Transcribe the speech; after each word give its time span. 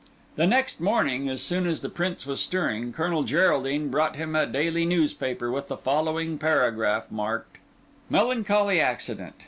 The 0.35 0.47
next 0.47 0.81
morning, 0.81 1.29
as 1.29 1.43
soon 1.43 1.67
as 1.67 1.81
the 1.83 1.87
Prince 1.87 2.25
was 2.25 2.39
stirring, 2.41 2.91
Colonel 2.91 3.21
Geraldine 3.21 3.89
brought 3.89 4.15
him 4.15 4.35
a 4.35 4.47
daily 4.47 4.83
newspaper, 4.83 5.51
with 5.51 5.67
the 5.67 5.77
following 5.77 6.39
paragraph 6.39 7.11
marked:— 7.11 7.59
"Melancholy 8.09 8.79
Accident. 8.81 9.35